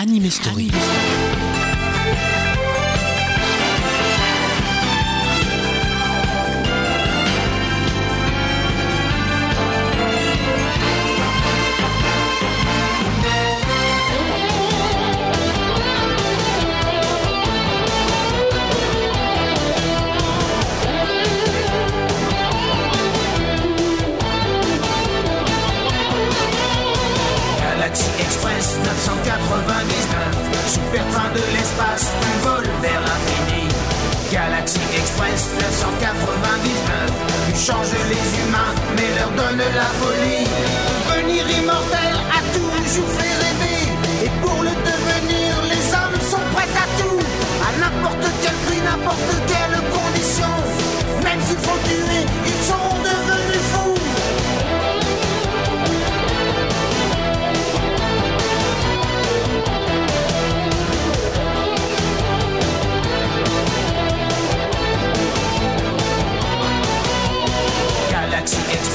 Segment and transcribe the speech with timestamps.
[0.00, 0.70] Anime Story.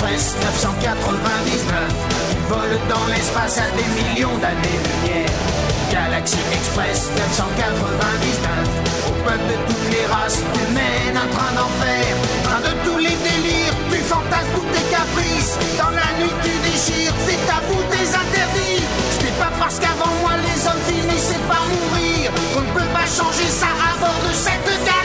[0.06, 1.96] Express 999
[2.30, 5.30] Tu voles dans l'espace à des millions d'années-lumière.
[5.90, 8.70] Galaxy Express 999
[9.10, 12.06] Au peuple de toutes les races Tu mènes un train d'enfer
[12.44, 17.16] Train de tous les délires Tu fantasmes tous tes caprices Dans la nuit tu déchires
[17.26, 18.86] Tes tabous, tes interdits.
[19.18, 23.10] Ce n'est pas parce qu'avant moi les hommes finissaient par mourir Qu'on ne peut pas
[23.10, 25.05] changer ça à bord de cette galaxie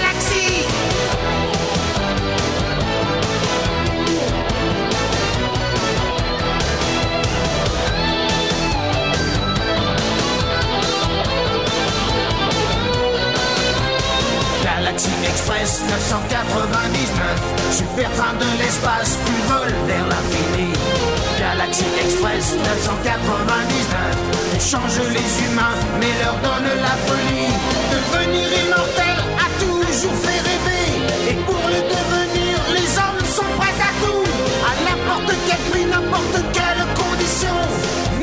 [26.00, 27.52] mais leur donne la folie.
[27.92, 30.88] Devenir immortel a toujours fait rêver.
[31.30, 34.24] Et pour le devenir, les hommes sont prêts à tout.
[34.70, 37.56] À n'importe quel prix, n'importe quelle condition.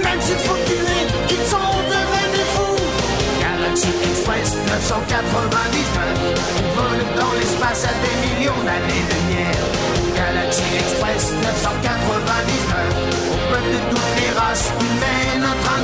[0.03, 1.01] Même s'il faut tuer,
[1.35, 2.81] ils sont devenus fous.
[3.45, 9.65] Galaxy Express 999 Tu voles dans l'espace à des millions d'années-lumière
[10.15, 11.77] Galaxy Express 999
[13.33, 15.77] Au peuple de toutes les races Tu mènes un train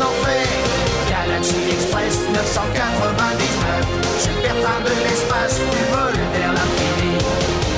[1.44, 3.84] Galaxy Express 999
[4.18, 7.14] Super train de l'espace Tu voles vers l'infini.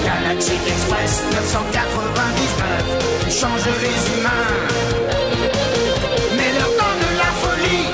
[0.06, 4.48] Galaxy Express 999 Tu changes les humains.
[6.38, 7.90] Mais leur donne la folie.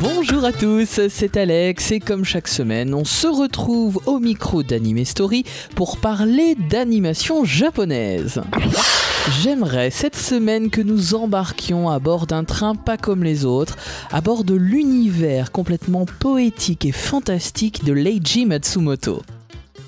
[0.00, 5.04] Bonjour à tous, c'est Alex et comme chaque semaine, on se retrouve au micro d'Anime
[5.04, 8.40] Story pour parler d'animation japonaise.
[9.28, 13.76] J'aimerais cette semaine que nous embarquions à bord d'un train pas comme les autres,
[14.12, 19.22] à bord de l'univers complètement poétique et fantastique de Leiji Matsumoto.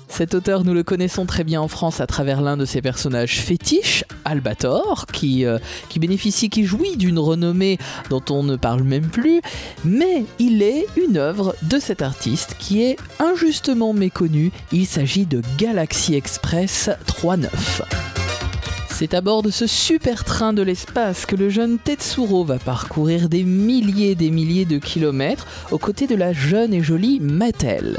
[0.09, 3.39] Cet auteur, nous le connaissons très bien en France à travers l'un de ses personnages
[3.39, 5.57] fétiches, Albator, qui, euh,
[5.87, 7.77] qui bénéficie, qui jouit d'une renommée
[8.09, 9.39] dont on ne parle même plus,
[9.85, 14.51] mais il est une œuvre de cet artiste qui est injustement méconnue.
[14.73, 18.28] Il s'agit de Galaxy Express 39.
[18.99, 23.29] C'est à bord de ce super train de l'espace que le jeune Tetsuro va parcourir
[23.29, 27.97] des milliers et des milliers de kilomètres aux côtés de la jeune et jolie Mattel.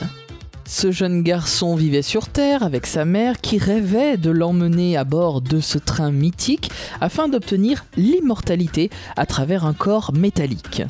[0.67, 5.41] Ce jeune garçon vivait sur Terre avec sa mère qui rêvait de l'emmener à bord
[5.41, 10.83] de ce train mythique afin d'obtenir l'immortalité à travers un corps métallique.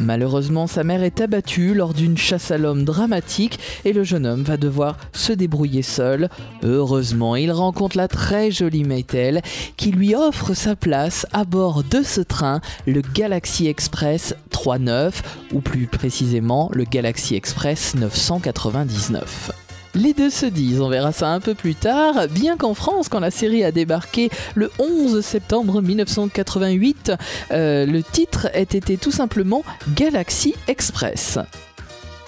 [0.00, 4.42] Malheureusement, sa mère est abattue lors d'une chasse à l'homme dramatique et le jeune homme
[4.42, 6.28] va devoir se débrouiller seul.
[6.62, 9.42] Heureusement, il rencontre la très jolie Maytel
[9.76, 15.22] qui lui offre sa place à bord de ce train, le Galaxy Express 39
[15.52, 19.67] ou plus précisément le Galaxy Express 999.
[20.00, 23.18] Les deux se disent, on verra ça un peu plus tard, bien qu'en France, quand
[23.18, 27.10] la série a débarqué le 11 septembre 1988,
[27.50, 29.64] euh, le titre ait été tout simplement
[29.96, 31.40] Galaxy Express.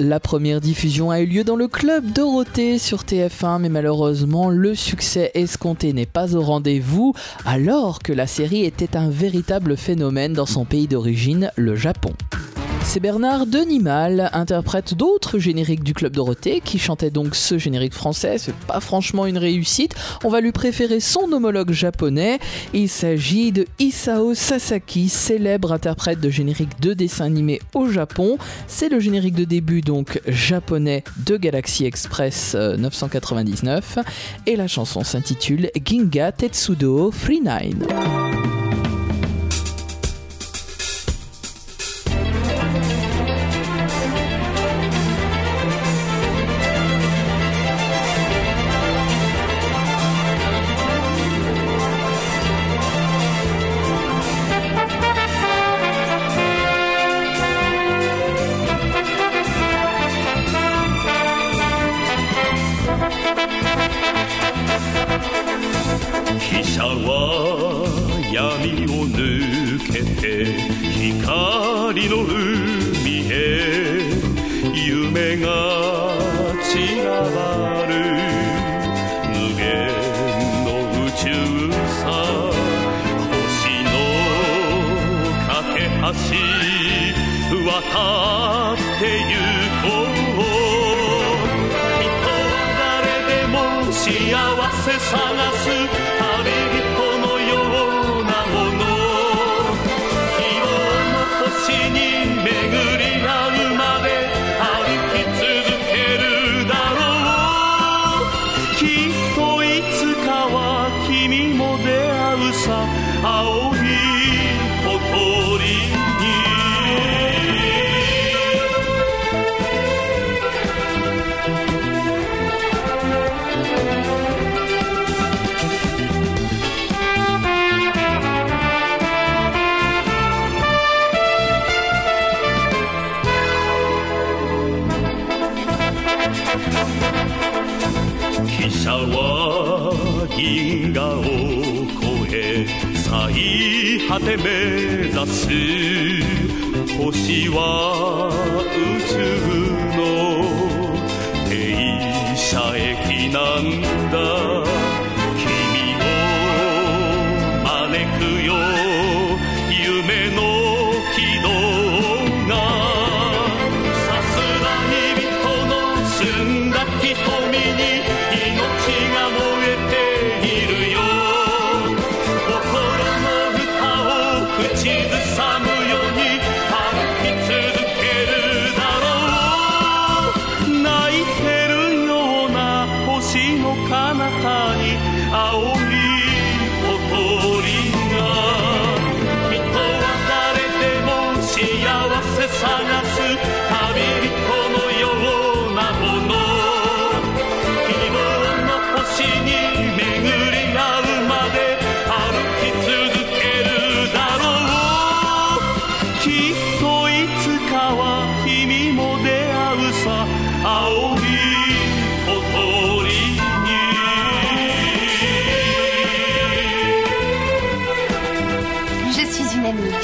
[0.01, 4.75] La première diffusion a eu lieu dans le club Dorothée sur TF1, mais malheureusement le
[4.75, 7.15] succès escompté n'est pas au rendez-vous,
[7.47, 12.15] alors que la série était un véritable phénomène dans son pays d'origine, le Japon.
[12.93, 18.37] C'est Bernard Denimal, interprète d'autres génériques du Club Dorothée, qui chantait donc ce générique français.
[18.37, 19.95] C'est pas franchement une réussite.
[20.25, 22.41] On va lui préférer son homologue japonais.
[22.75, 28.39] Il s'agit de Isao Sasaki, célèbre interprète de générique de dessin animé au Japon.
[28.67, 34.03] C'est le générique de début donc japonais de Galaxy Express 999 euh,
[34.47, 37.87] et la chanson s'intitule Ginga Tetsudo Free Nine.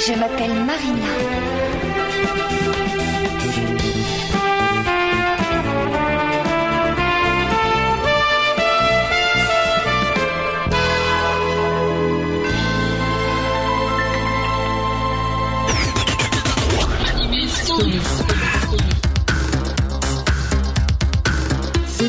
[0.07, 1.37] Je m'appelle Marina.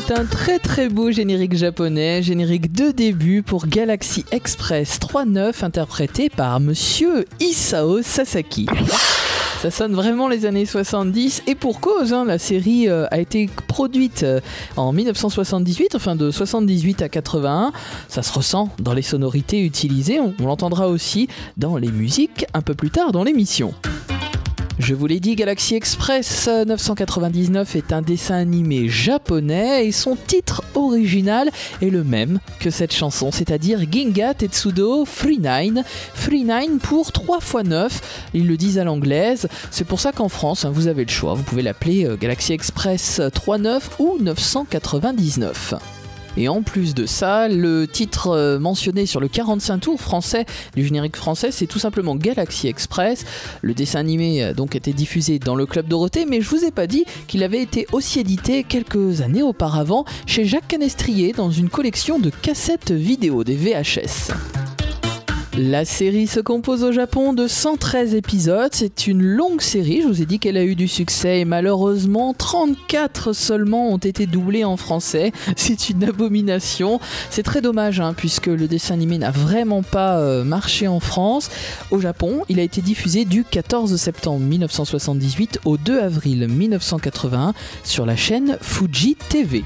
[0.09, 6.31] C'est un très très beau générique japonais, générique de début pour Galaxy Express 3.9 interprété
[6.31, 8.65] par monsieur Isao Sasaki.
[9.61, 13.51] Ça sonne vraiment les années 70 et pour cause, hein, la série euh, a été
[13.67, 14.39] produite euh,
[14.77, 17.71] en 1978, enfin de 78 à 81.
[18.07, 22.63] Ça se ressent dans les sonorités utilisées, on, on l'entendra aussi dans les musiques un
[22.63, 23.75] peu plus tard dans l'émission.
[24.79, 30.63] Je vous l'ai dit, Galaxy Express 999 est un dessin animé japonais et son titre
[30.73, 35.83] original est le même que cette chanson, c'est-à-dire Ginga Tetsudo Free Nine.
[36.13, 39.49] Free Nine pour 3 x 9, ils le disent à l'anglaise.
[39.69, 42.53] C'est pour ça qu'en France, hein, vous avez le choix, vous pouvez l'appeler euh, Galaxy
[42.53, 45.98] Express 39 ou 999.
[46.39, 50.85] Et en plus de ça, le titre euh, mentionné sur le 45 tours français du
[50.85, 53.25] générique français, c'est tout simplement Galaxy Express.
[53.61, 56.71] Le dessin animé a donc été diffusé dans le Club Dorothée, mais je vous ai
[56.71, 61.67] pas dit qu'il avait été aussi édité quelques années auparavant chez Jacques Canestrier dans une
[61.69, 64.31] collection de cassettes vidéo, des VHS.
[65.61, 68.69] La série se compose au Japon de 113 épisodes.
[68.71, 70.01] C'est une longue série.
[70.01, 74.25] Je vous ai dit qu'elle a eu du succès et malheureusement 34 seulement ont été
[74.25, 75.33] doublés en français.
[75.57, 77.01] C'est une abomination.
[77.29, 81.49] C'est très dommage hein, puisque le dessin animé n'a vraiment pas euh, marché en France.
[81.91, 88.05] Au Japon, il a été diffusé du 14 septembre 1978 au 2 avril 1981 sur
[88.05, 89.65] la chaîne Fuji TV.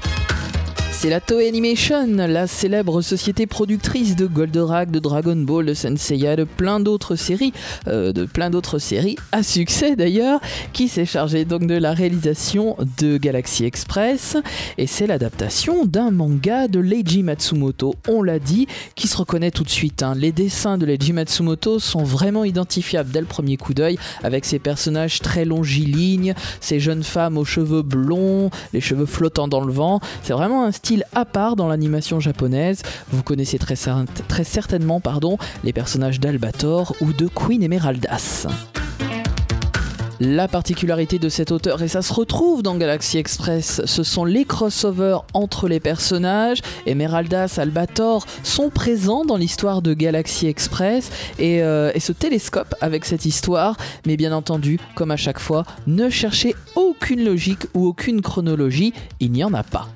[1.04, 6.34] C'est la Toei Animation, la célèbre société productrice de Goldorak, de Dragon Ball, de Senseiya,
[6.34, 7.52] de plein d'autres séries,
[7.88, 10.40] euh, de plein d'autres séries à succès d'ailleurs,
[10.72, 14.38] qui s'est chargée donc de la réalisation de Galaxy Express.
[14.78, 19.64] Et c'est l'adaptation d'un manga de Leiji Matsumoto, on l'a dit, qui se reconnaît tout
[19.64, 20.02] de suite.
[20.02, 20.14] hein.
[20.16, 24.58] Les dessins de Leiji Matsumoto sont vraiment identifiables dès le premier coup d'œil, avec ses
[24.58, 30.00] personnages très longilignes, ces jeunes femmes aux cheveux blonds, les cheveux flottants dans le vent.
[30.22, 32.82] C'est vraiment un style à part dans l'animation japonaise.
[33.10, 38.46] Vous connaissez très, cer- très certainement pardon, les personnages d'Albator ou de Queen Emeraldas.
[40.20, 44.44] La particularité de cet auteur, et ça se retrouve dans Galaxy Express, ce sont les
[44.44, 46.60] crossovers entre les personnages.
[46.86, 51.10] Emeraldas, Albator sont présents dans l'histoire de Galaxy Express
[51.40, 53.76] et, euh, se télescope avec cette histoire.
[54.06, 59.32] Mais bien entendu, comme à chaque fois, ne cherchez aucune logique ou aucune chronologie, il
[59.32, 59.88] n'y en a pas.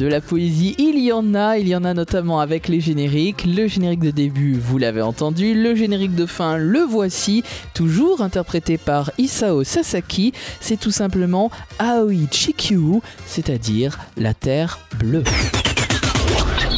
[0.00, 3.44] De la poésie, il y en a, il y en a notamment avec les génériques.
[3.44, 8.78] Le générique de début, vous l'avez entendu, le générique de fin, le voici, toujours interprété
[8.78, 10.32] par Isao Sasaki.
[10.58, 15.24] C'est tout simplement Aoi Chikyu, c'est-à-dire la terre bleue.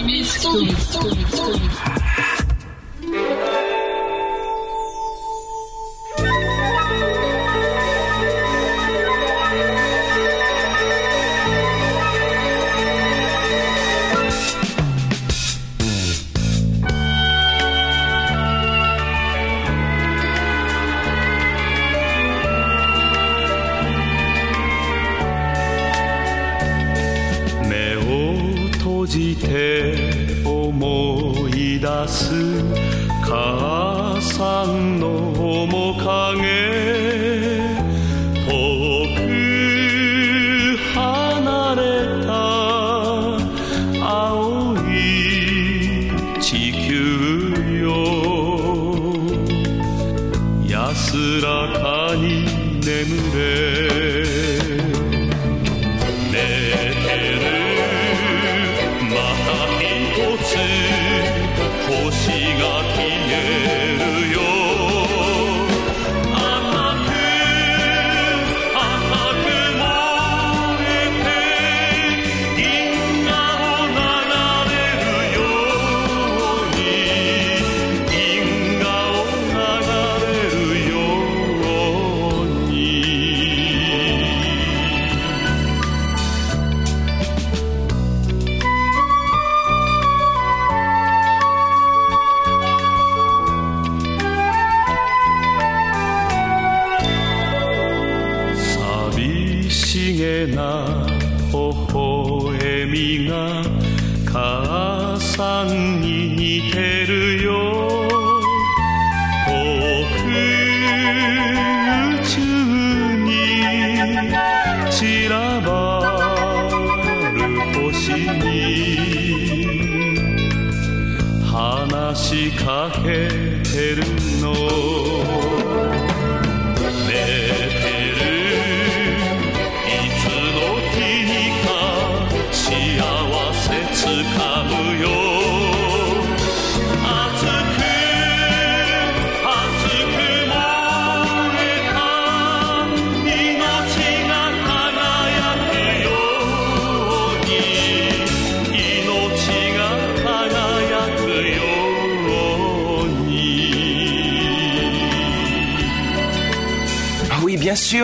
[0.02, 2.11] 目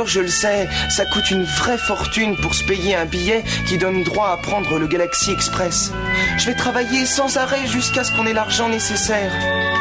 [0.07, 0.69] Je le sais.
[0.91, 4.79] Ça coûte une vraie fortune pour se payer un billet qui donne droit à prendre
[4.79, 5.93] le Galaxy Express.
[6.39, 9.78] Je vais travailler sans arrêt jusqu'à ce qu'on ait l'argent nécessaire.「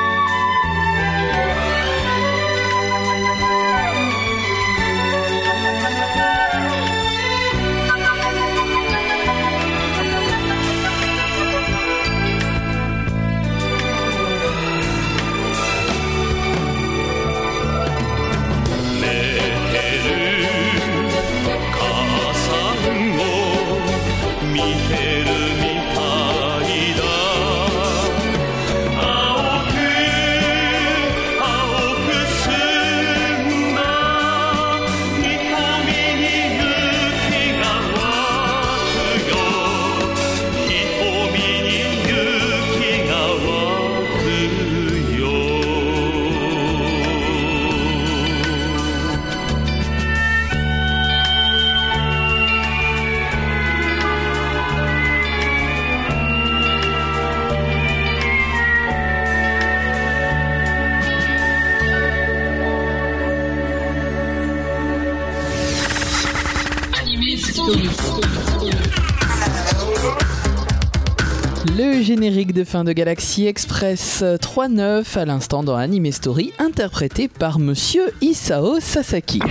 [72.57, 78.79] de fin de Galaxy Express 3.9 à l'instant dans Anime Story, interprété par Monsieur Isao
[78.79, 79.41] Sasaki.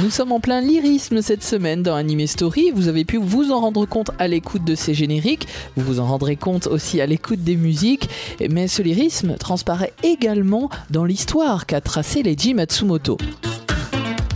[0.00, 2.70] Nous sommes en plein lyrisme cette semaine dans Anime Story.
[2.72, 5.48] Vous avez pu vous en rendre compte à l'écoute de ces génériques.
[5.76, 8.08] Vous vous en rendrez compte aussi à l'écoute des musiques.
[8.48, 13.18] Mais ce lyrisme transparaît également dans l'histoire qu'a tracée Leiji Matsumoto.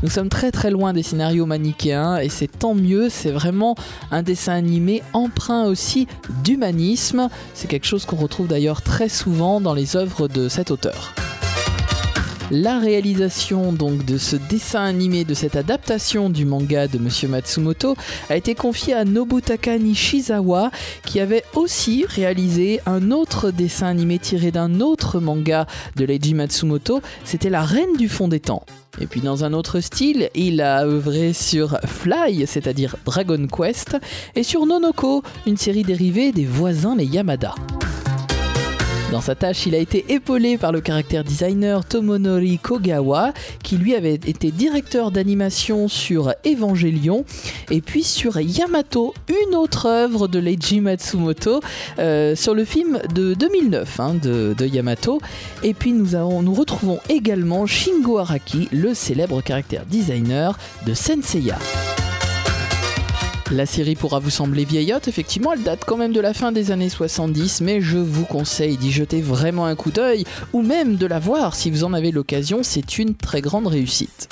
[0.03, 3.77] Nous sommes très très loin des scénarios manichéens et c'est tant mieux, c'est vraiment
[4.11, 6.09] un dessin animé empreint aussi
[6.43, 7.29] d'humanisme.
[7.55, 11.15] C'est quelque chose qu'on retrouve d'ailleurs très souvent dans les œuvres de cet auteur.
[12.51, 17.97] La réalisation donc de ce dessin animé, de cette adaptation du manga de Monsieur Matsumoto,
[18.29, 20.71] a été confiée à Nobutaka Nishizawa,
[21.07, 27.01] qui avait aussi réalisé un autre dessin animé tiré d'un autre manga de Leiji Matsumoto.
[27.25, 28.65] C'était La Reine du Fond des Temps.
[29.01, 33.97] Et puis dans un autre style, il a œuvré sur Fly, c'est-à-dire Dragon Quest,
[34.35, 37.55] et sur Nonoko, une série dérivée des voisins les Yamada.
[39.13, 43.95] Dans sa tâche, il a été épaulé par le caractère designer Tomonori Kogawa, qui lui
[43.95, 47.27] avait été directeur d'animation sur Evangelion,
[47.71, 51.61] et puis sur Yamato, une autre œuvre de Leiji Matsumoto,
[51.99, 55.21] euh, sur le film de 2009 hein, de, Yamato.
[55.63, 61.59] Et puis nous, nous retrouvons également Shingo Araki, le célèbre caractère designer de Senseiya.
[63.53, 66.71] La série pourra vous sembler vieillotte, effectivement, elle date quand même de la fin des
[66.71, 71.05] années 70, mais je vous conseille d'y jeter vraiment un coup d'œil, ou même de
[71.05, 74.31] la voir si vous en avez l'occasion, c'est une très grande réussite.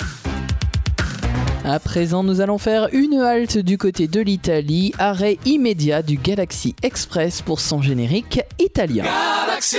[1.63, 6.75] À présent, nous allons faire une halte du côté de l'Italie, arrêt immédiat du Galaxy
[6.81, 9.03] Express pour son générique italien.
[9.03, 9.77] Galaxy,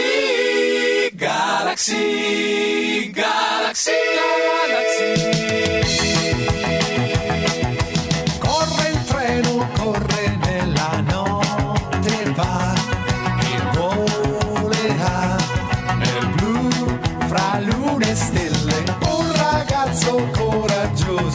[1.16, 3.90] Galaxy, Galaxy,
[4.68, 5.41] Galaxy.
[20.94, 21.32] Galaxy,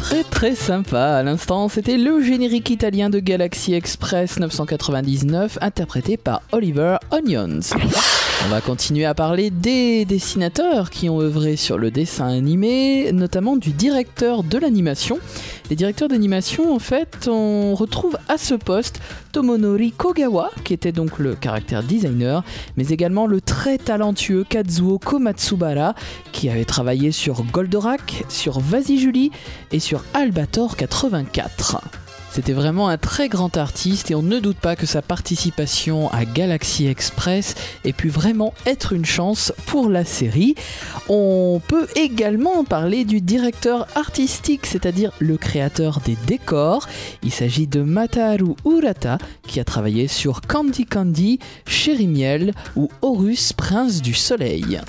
[0.00, 1.02] Très très sympa.
[1.02, 7.60] À l'instant, c'était le générique italien de Galaxy Express 999 interprété par Oliver Onions.
[8.46, 13.56] On va continuer à parler des dessinateurs qui ont œuvré sur le dessin animé, notamment
[13.56, 15.18] du directeur de l'animation.
[15.70, 19.00] Les directeurs d'animation, en fait, on retrouve à ce poste
[19.32, 22.44] Tomonori Kogawa, qui était donc le caractère designer,
[22.76, 25.94] mais également le très talentueux Kazuo Komatsubara,
[26.32, 29.30] qui avait travaillé sur Goldorak, sur Vas-y Julie
[29.72, 32.03] et sur Albator 84.
[32.34, 36.24] C'était vraiment un très grand artiste et on ne doute pas que sa participation à
[36.24, 40.56] Galaxy Express ait pu vraiment être une chance pour la série.
[41.08, 46.88] On peut également parler du directeur artistique, c'est-à-dire le créateur des décors.
[47.22, 53.52] Il s'agit de Mataharu Urata qui a travaillé sur Candy Candy, Chéri Miel ou Horus,
[53.52, 54.80] Prince du Soleil.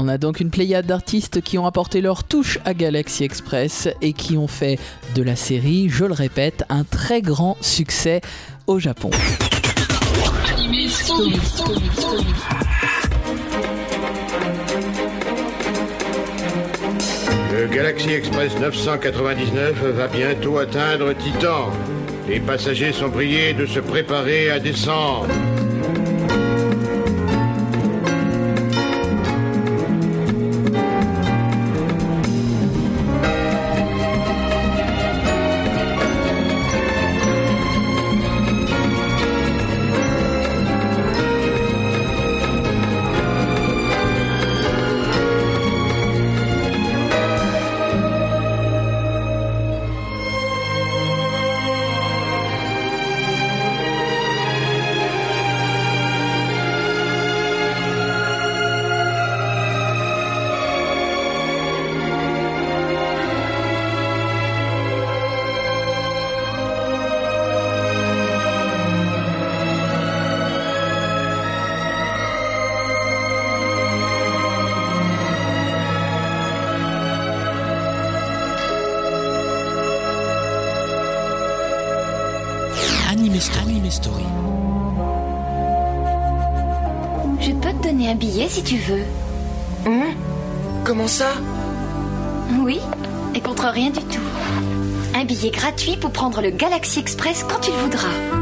[0.00, 4.12] On a donc une pléiade d'artistes qui ont apporté leur touche à Galaxy Express et
[4.12, 4.78] qui ont fait
[5.16, 8.20] de la série, je le répète, un très grand succès
[8.68, 9.10] au Japon.
[17.52, 21.72] Le Galaxy Express 999 va bientôt atteindre Titan.
[22.28, 25.26] Les passagers sont priés de se préparer à descendre.
[88.68, 89.04] Tu veux.
[89.86, 90.14] Hum
[90.84, 91.32] Comment ça?
[92.60, 92.80] Oui,
[93.34, 94.20] et contre rien du tout.
[95.14, 98.37] Un billet gratuit pour prendre le Galaxy Express quand tu le voudras.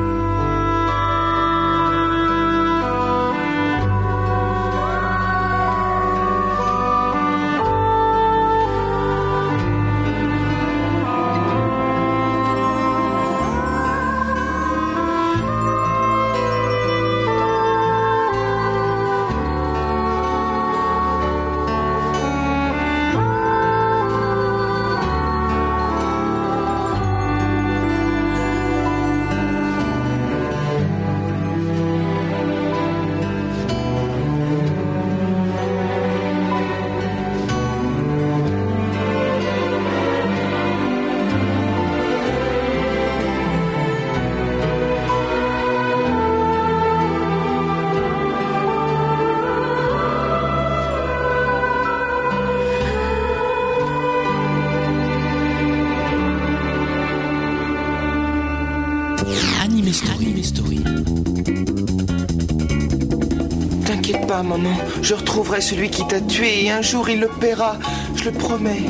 [64.42, 64.77] Maman.
[65.03, 67.77] Je retrouverai celui qui t'a tué et un jour il le paiera.
[68.14, 68.85] Je le promets.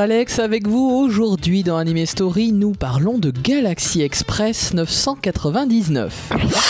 [0.00, 0.88] Alex avec vous.
[0.88, 6.69] Aujourd'hui dans Anime Story, nous parlons de Galaxy Express 999.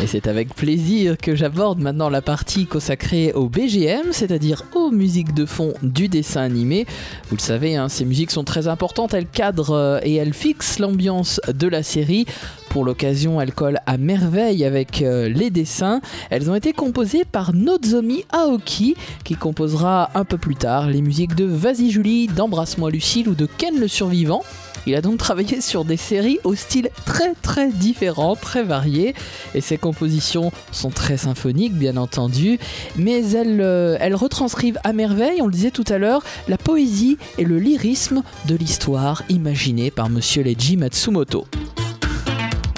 [0.00, 5.34] Et c'est avec plaisir que j'aborde maintenant la partie consacrée au BGM, c'est-à-dire aux musiques
[5.34, 6.86] de fond du dessin animé.
[7.28, 10.78] Vous le savez, hein, ces musiques sont très importantes, elles cadrent euh, et elles fixent
[10.78, 12.26] l'ambiance de la série.
[12.70, 16.00] Pour l'occasion, elles collent à merveille avec euh, les dessins.
[16.30, 21.34] Elles ont été composées par Nozomi Aoki, qui composera un peu plus tard les musiques
[21.34, 24.44] de Vas-y Julie, d'Embrasse-moi Lucille ou de Ken le Survivant.
[24.86, 29.14] Il a donc travaillé sur des séries au style très très différent, très varié,
[29.54, 32.58] et ses compositions sont très symphoniques bien entendu,
[32.96, 37.18] mais elles, euh, elles retranscrivent à merveille, on le disait tout à l'heure, la poésie
[37.38, 41.46] et le lyrisme de l'histoire imaginée par Monsieur Leiji Matsumoto.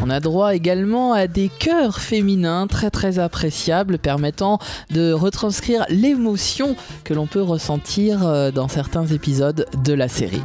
[0.03, 4.59] On a droit également à des chœurs féminins très très appréciables permettant
[4.91, 10.43] de retranscrire l'émotion que l'on peut ressentir euh, dans certains épisodes de la série.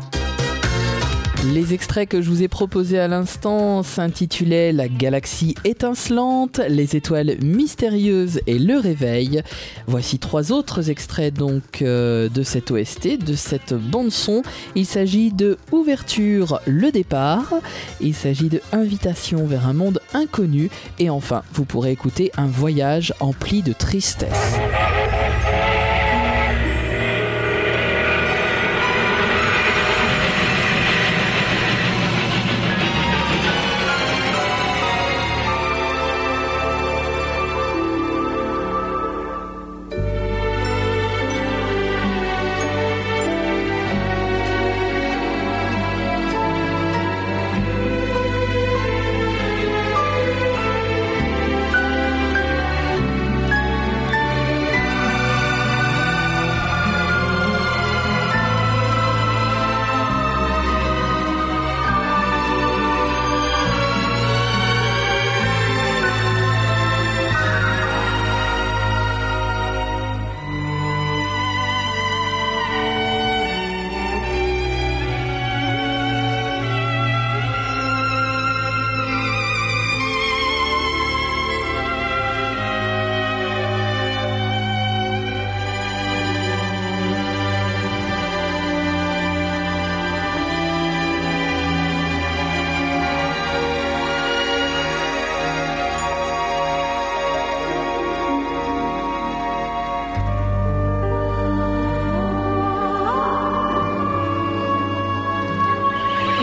[1.54, 7.38] Les extraits que je vous ai proposés à l'instant s'intitulaient La galaxie étincelante, Les étoiles
[7.44, 9.44] mystérieuses et Le réveil.
[9.86, 14.42] Voici trois autres extraits donc euh, de cette OST, de cette bande son.
[14.74, 17.54] Il s'agit de Ouverture, le départ.
[18.02, 20.70] Il s'agit de Invitation vers un monde inconnu.
[20.98, 24.58] Et enfin, vous pourrez écouter un voyage empli de tristesse.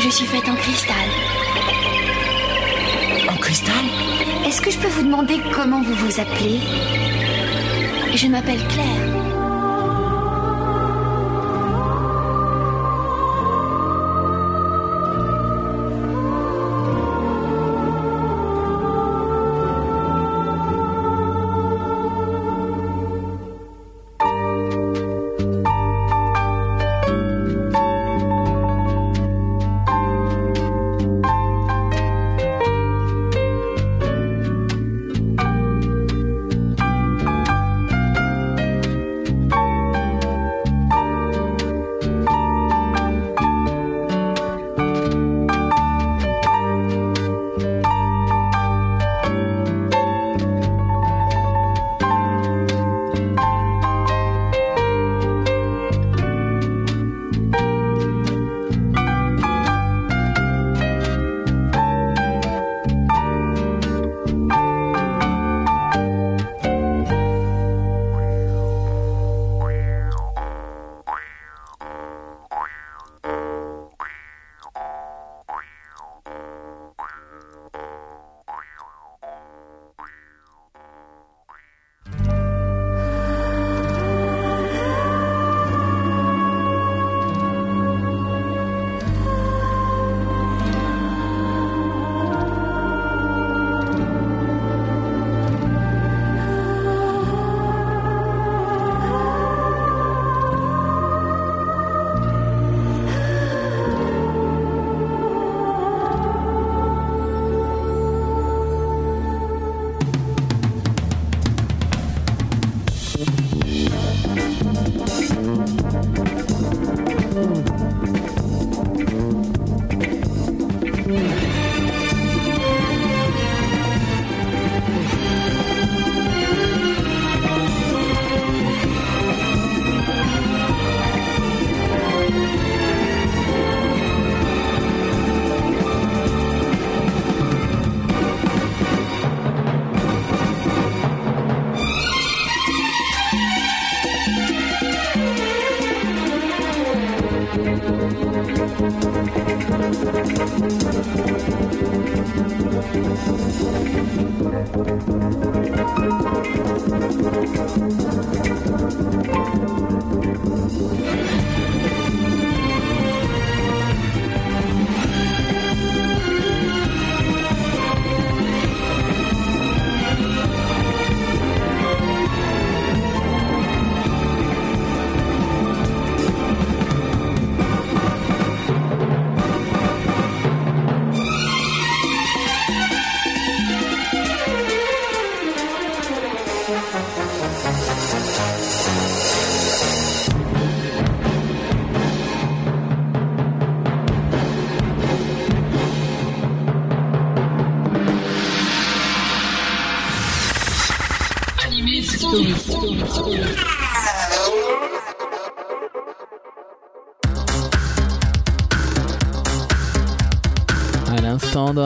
[0.04, 1.06] Je suis faite en cristal.
[3.30, 3.84] En cristal?
[4.44, 6.58] Est-ce que je peux vous demander comment vous vous appelez?
[8.14, 9.31] Je m'appelle Claire.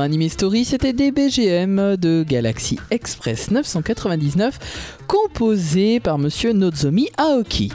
[0.06, 7.72] Anime Story, c'était des BGM de Galaxy Express 999 composés par monsieur Nozomi Aoki.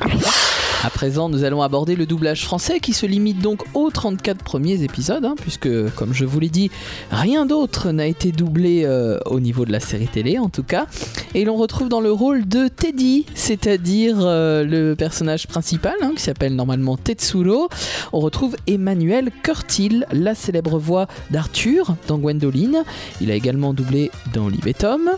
[0.83, 4.81] À présent, nous allons aborder le doublage français qui se limite donc aux 34 premiers
[4.81, 6.71] épisodes, hein, puisque, comme je vous l'ai dit,
[7.11, 10.87] rien d'autre n'a été doublé euh, au niveau de la série télé en tout cas.
[11.35, 16.23] Et l'on retrouve dans le rôle de Teddy, c'est-à-dire euh, le personnage principal, hein, qui
[16.23, 17.69] s'appelle normalement Tetsuro.
[18.11, 22.83] On retrouve Emmanuel Curtil, la célèbre voix d'Arthur dans Gwendoline.
[23.21, 25.11] Il a également doublé dans Tom.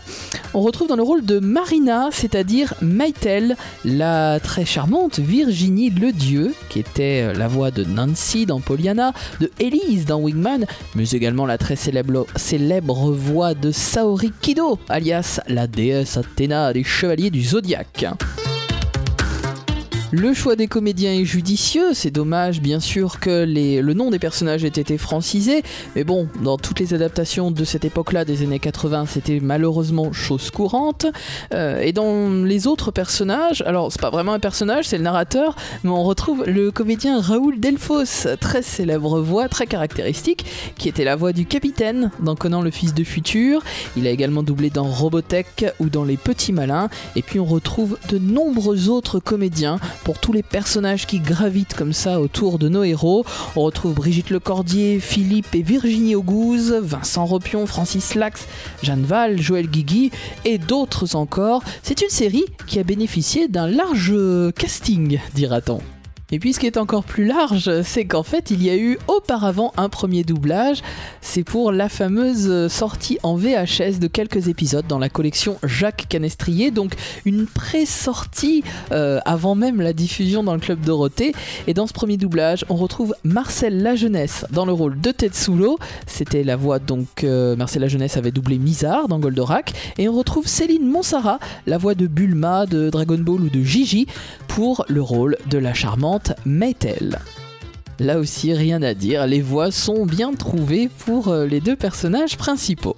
[0.52, 6.80] On retrouve dans le rôle de Marina, c'est-à-dire Maïtel, la très charmante Virginie Ledieu, qui
[6.80, 11.76] était la voix de Nancy dans Pollyanna, de Elise dans Wingman, mais également la très
[11.76, 18.06] célèbre, célèbre voix de Saori Kido, alias la déesse Athéna des Chevaliers du Zodiaque.
[20.16, 24.64] Le choix des comédiens est judicieux, c'est dommage bien sûr que le nom des personnages
[24.64, 25.64] ait été francisé,
[25.96, 30.52] mais bon, dans toutes les adaptations de cette époque-là, des années 80, c'était malheureusement chose
[30.52, 31.06] courante.
[31.52, 35.56] Euh, et dans les autres personnages, alors c'est pas vraiment un personnage, c'est le narrateur,
[35.82, 40.46] mais on retrouve le comédien Raoul Delphos, très célèbre voix, très caractéristique,
[40.78, 43.64] qui était la voix du capitaine dans Conan le fils de futur.
[43.96, 47.98] Il a également doublé dans Robotech ou dans Les Petits Malins, et puis on retrouve
[48.10, 52.84] de nombreux autres comédiens pour tous les personnages qui gravitent comme ça autour de nos
[52.84, 53.24] héros.
[53.56, 58.46] On retrouve Brigitte Lecordier, Philippe et Virginie Auguste, Vincent Ropion, Francis Lax,
[58.82, 60.10] Jeanne Val, Joël Guigui
[60.44, 61.62] et d'autres encore.
[61.82, 64.14] C'est une série qui a bénéficié d'un large
[64.54, 65.93] casting, dira-t-on.
[66.34, 68.98] Et puis ce qui est encore plus large, c'est qu'en fait il y a eu
[69.06, 70.82] auparavant un premier doublage,
[71.20, 76.72] c'est pour la fameuse sortie en VHS de quelques épisodes dans la collection Jacques Canestrier,
[76.72, 76.94] donc
[77.24, 81.36] une pré-sortie euh, avant même la diffusion dans le club Dorothée.
[81.68, 86.42] Et dans ce premier doublage, on retrouve Marcel Lajeunesse dans le rôle de Tetsulo, c'était
[86.42, 90.84] la voix donc euh, Marcel Lajeunesse avait doublé Mizar dans Goldorak, et on retrouve Céline
[90.84, 94.08] Monsara, la voix de Bulma, de Dragon Ball ou de Gigi,
[94.48, 97.18] pour le rôle de la charmante Maytel.
[98.00, 102.36] Là aussi, rien à dire, les voix sont bien trouvées pour euh, les deux personnages
[102.36, 102.96] principaux.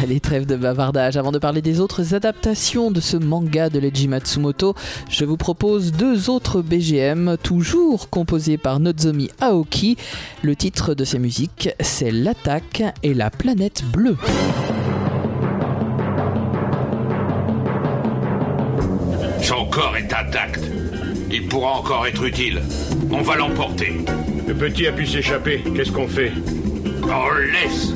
[0.00, 1.16] Allez, trêve de bavardage.
[1.16, 4.74] Avant de parler des autres adaptations de ce manga de Leiji Matsumoto,
[5.10, 9.96] je vous propose deux autres BGM, toujours composés par Nozomi Aoki.
[10.42, 14.16] Le titre de ces musiques, c'est L'attaque et la planète bleue.
[19.42, 20.60] Son corps est intact.
[21.30, 22.62] Il pourra encore être utile.
[23.10, 23.92] On va l'emporter.
[24.46, 25.62] Le petit a pu s'échapper.
[25.76, 26.32] Qu'est-ce qu'on fait?
[27.02, 27.92] On le laisse.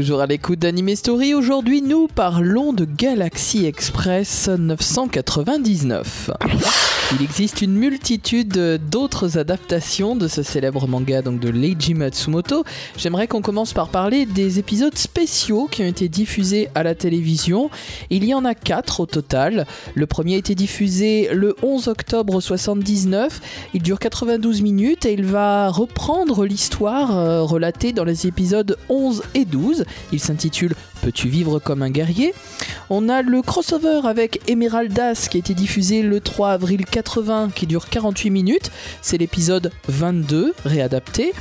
[0.00, 1.34] Toujours à l'écoute d'Anime Story.
[1.34, 6.30] Aujourd'hui, nous parlons de Galaxy Express 999.
[7.12, 12.62] Il existe une multitude d'autres adaptations de ce célèbre manga, donc de Leiji Matsumoto.
[12.96, 17.68] J'aimerais qu'on commence par parler des épisodes spéciaux qui ont été diffusés à la télévision.
[18.10, 19.66] Il y en a quatre au total.
[19.96, 23.40] Le premier a été diffusé le 11 octobre 79.
[23.74, 29.24] Il dure 92 minutes et il va reprendre l'histoire euh, relatée dans les épisodes 11
[29.34, 29.84] et 12.
[30.12, 32.34] Il s'intitule Peux-tu vivre comme un guerrier?
[32.90, 37.66] On a le crossover avec Emeraldas qui a été diffusé le 3 avril 80 qui
[37.66, 38.70] dure 48 minutes.
[39.00, 41.32] C'est l'épisode 22 réadapté.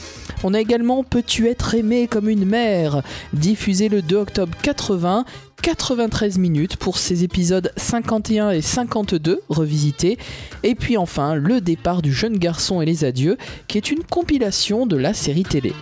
[0.43, 3.01] On a également Peux-tu être aimé comme une mère?
[3.33, 5.25] Diffusé le 2 octobre 80
[5.61, 10.17] 93 minutes pour ces épisodes 51 et 52 revisités.
[10.63, 13.37] Et puis enfin, le départ du jeune garçon et les adieux,
[13.67, 15.73] qui est une compilation de la série télé.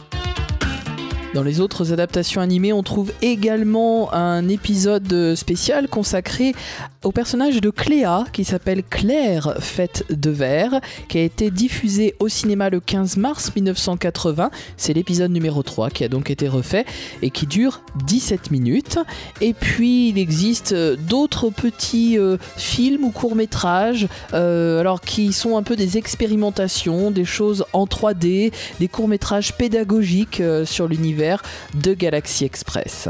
[1.33, 6.53] Dans les autres adaptations animées, on trouve également un épisode spécial consacré
[7.03, 12.27] au personnage de Cléa qui s'appelle Claire Fête de Verre, qui a été diffusé au
[12.27, 14.51] cinéma le 15 mars 1980.
[14.77, 16.85] C'est l'épisode numéro 3 qui a donc été refait
[17.21, 18.97] et qui dure 17 minutes.
[19.41, 25.63] Et puis il existe d'autres petits euh, films ou courts-métrages euh, alors qui sont un
[25.63, 31.16] peu des expérimentations, des choses en 3D, des courts-métrages pédagogiques euh, sur l'univers
[31.73, 33.09] de Galaxy Express.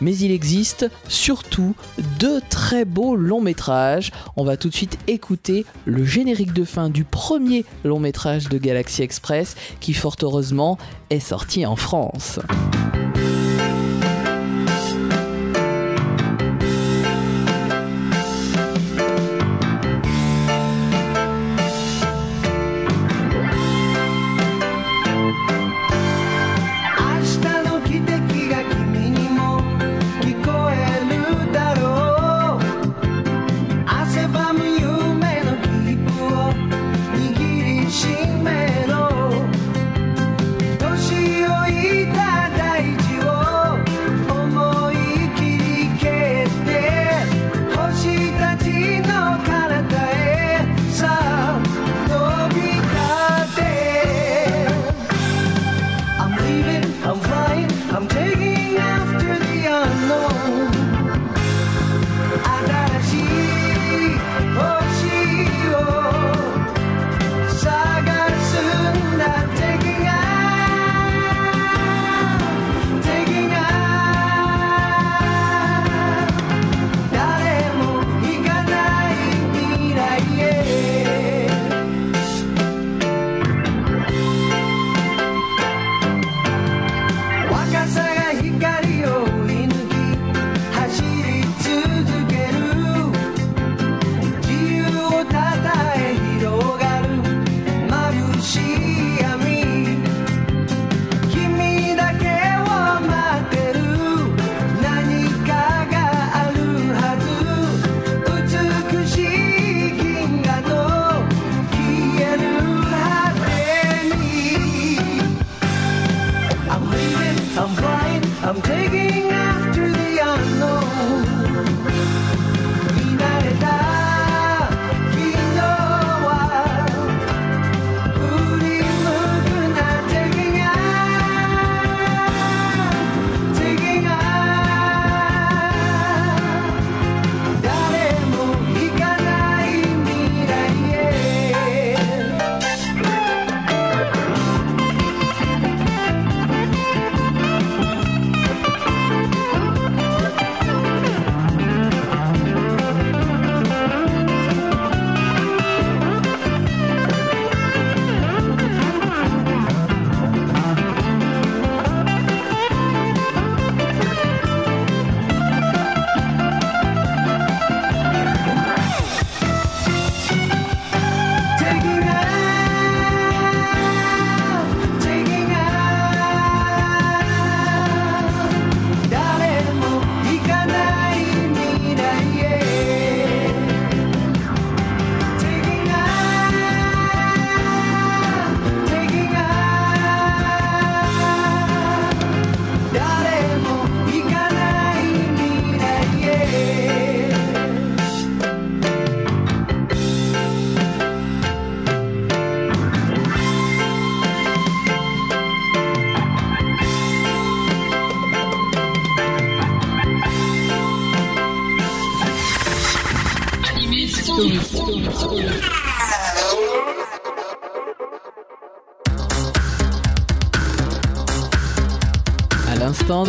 [0.00, 1.74] Mais il existe surtout
[2.20, 4.12] deux très beaux longs métrages.
[4.36, 8.58] On va tout de suite écouter le générique de fin du premier long métrage de
[8.58, 10.78] Galaxy Express qui fort heureusement
[11.10, 12.38] est sorti en France.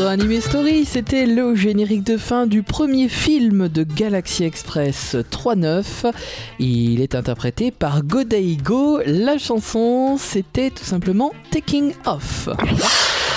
[0.09, 6.11] Anime Story, c'était le générique de fin du premier film de Galaxy Express 3.9.
[6.57, 9.01] Il est interprété par Godaigo.
[9.05, 12.49] La chanson, c'était tout simplement Taking Off.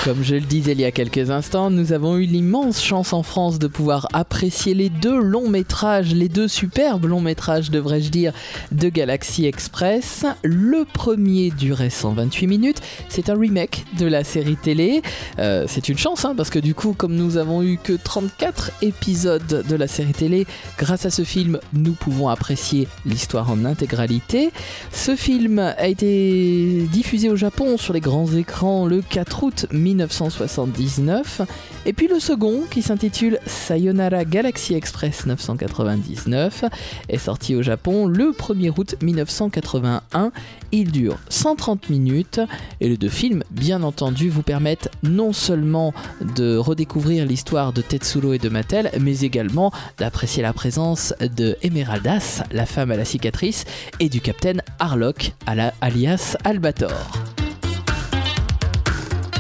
[0.05, 3.23] Comme je le disais il y a quelques instants, nous avons eu l'immense chance en
[3.23, 8.33] France de pouvoir apprécier les deux longs métrages, les deux superbes longs métrages devrais-je dire,
[8.73, 10.27] de Galaxy Express.
[10.43, 15.03] Le premier durait 128 minutes, c'est un remake de la série télé.
[15.39, 18.73] Euh, c'est une chance hein, parce que du coup, comme nous avons eu que 34
[18.83, 20.49] épisodes de la série télé,
[20.79, 24.51] grâce à ce film, nous pouvons apprécier l'histoire en intégralité.
[24.91, 31.43] Ce film a été diffusé au Japon sur les grands écrans le 4 août 1979.
[31.87, 36.65] Et puis le second, qui s'intitule Sayonara Galaxy Express 999,
[37.09, 40.33] est sorti au Japon le 1er août 1981.
[40.73, 42.41] Il dure 130 minutes
[42.81, 45.93] et les deux films, bien entendu, vous permettent non seulement
[46.37, 52.43] de redécouvrir l'histoire de Tetsuro et de Mattel, mais également d'apprécier la présence de Emeraldas,
[52.53, 53.65] la femme à la cicatrice,
[54.01, 57.42] et du capitaine Harlock, alias Albator.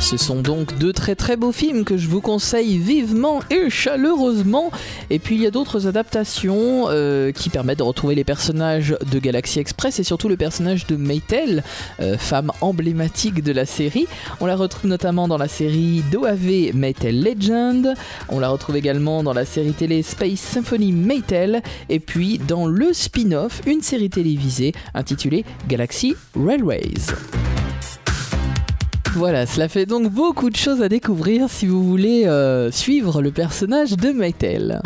[0.02, 4.72] Ce sont donc deux très très beaux films que je vous conseille vivement et chaleureusement.
[5.10, 9.18] Et puis il y a d'autres adaptations euh, qui permettent de retrouver les personnages de
[9.20, 11.62] Galaxy Express et surtout le personnage de Maytel,
[12.00, 14.06] euh, femme emblématique de la série.
[14.40, 17.94] On la retrouve notamment dans la série d'OAV Maytel Legend.
[18.28, 21.62] On la retrouve également dans la série télé Space Symphony Maytel.
[21.88, 27.14] Et puis dans le spin-off, une série télévisée intitulée Galaxy Railways.
[29.14, 33.30] Voilà, cela fait donc beaucoup de choses à découvrir si vous voulez euh, suivre le
[33.30, 34.80] personnage de Maytel.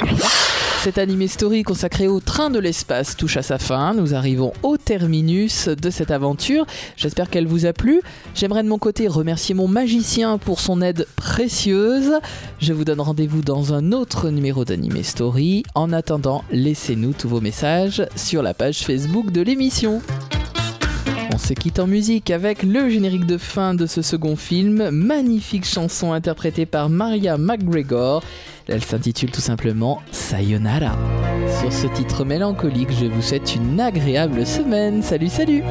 [0.82, 3.94] Cette animé story consacrée au train de l'espace touche à sa fin.
[3.94, 6.66] Nous arrivons au terminus de cette aventure.
[6.96, 8.00] J'espère qu'elle vous a plu.
[8.34, 12.12] J'aimerais de mon côté remercier mon magicien pour son aide précieuse.
[12.60, 15.62] Je vous donne rendez-vous dans un autre numéro d'animé story.
[15.74, 20.02] En attendant, laissez-nous tous vos messages sur la page Facebook de l'émission.
[21.36, 25.66] On se quitte en musique avec le générique de fin de ce second film, magnifique
[25.66, 28.22] chanson interprétée par Maria McGregor.
[28.68, 30.96] Elle s'intitule tout simplement Sayonara.
[31.60, 35.02] Sur ce titre mélancolique, je vous souhaite une agréable semaine.
[35.02, 35.62] Salut, salut